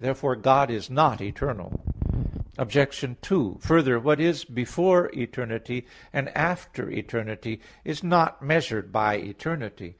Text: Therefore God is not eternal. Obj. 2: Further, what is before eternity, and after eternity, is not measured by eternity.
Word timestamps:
Therefore 0.00 0.36
God 0.36 0.70
is 0.70 0.88
not 0.88 1.20
eternal. 1.20 1.82
Obj. 2.56 3.04
2: 3.20 3.58
Further, 3.60 4.00
what 4.00 4.20
is 4.20 4.42
before 4.42 5.10
eternity, 5.14 5.86
and 6.14 6.30
after 6.34 6.88
eternity, 6.88 7.60
is 7.84 8.02
not 8.02 8.40
measured 8.40 8.90
by 8.90 9.16
eternity. 9.18 9.90